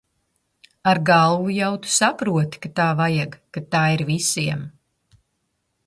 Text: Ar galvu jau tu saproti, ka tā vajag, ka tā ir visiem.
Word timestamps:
Ar 0.91 0.99
galvu 1.09 1.45
jau 1.57 1.69
tu 1.83 1.91
saproti, 1.97 2.63
ka 2.65 2.73
tā 2.81 2.89
vajag, 3.03 3.39
ka 3.57 3.67
tā 3.77 3.83
ir 3.99 4.05
visiem. 4.11 4.69